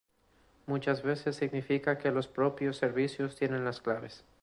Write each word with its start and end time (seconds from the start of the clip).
muchas 0.65 1.03
veces 1.03 1.35
significa 1.35 1.99
que 1.99 2.09
los 2.09 2.27
propios 2.27 2.77
servicios 2.77 3.35
tienen 3.35 3.63
las 3.65 3.81
claves 3.81 4.25